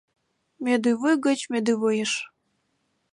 [0.63, 2.13] Мӧдывуй гыч мӧдывуйыш